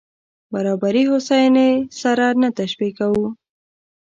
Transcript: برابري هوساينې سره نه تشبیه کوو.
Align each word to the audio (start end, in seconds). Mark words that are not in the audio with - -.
برابري 0.51 1.03
هوساينې 1.11 1.69
سره 2.01 2.25
نه 2.41 2.49
تشبیه 2.59 2.91
کوو. 2.97 3.25